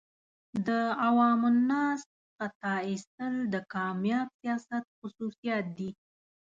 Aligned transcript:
د 0.67 0.69
عوام 1.03 1.39
الناس 1.51 2.01
خطا 2.37 2.75
ایستل 2.89 3.33
د 3.53 3.55
کامیاب 3.73 4.27
سیاست 4.39 4.83
خصوصیات 4.99 5.65
دي. 5.77 5.89